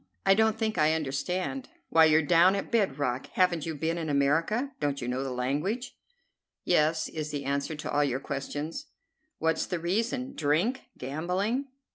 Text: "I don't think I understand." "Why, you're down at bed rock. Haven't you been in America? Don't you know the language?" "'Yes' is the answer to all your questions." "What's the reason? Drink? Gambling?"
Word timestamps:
"I 0.25 0.33
don't 0.33 0.57
think 0.57 0.79
I 0.79 0.93
understand." 0.95 1.69
"Why, 1.89 2.05
you're 2.05 2.23
down 2.23 2.55
at 2.55 2.71
bed 2.71 2.97
rock. 2.97 3.27
Haven't 3.33 3.67
you 3.67 3.75
been 3.75 3.99
in 3.99 4.09
America? 4.09 4.71
Don't 4.79 4.99
you 4.99 5.07
know 5.07 5.23
the 5.23 5.29
language?" 5.29 5.95
"'Yes' 6.63 7.07
is 7.07 7.29
the 7.29 7.45
answer 7.45 7.75
to 7.75 7.91
all 7.91 8.03
your 8.03 8.19
questions." 8.19 8.87
"What's 9.37 9.67
the 9.67 9.77
reason? 9.77 10.33
Drink? 10.33 10.85
Gambling?" 10.97 11.65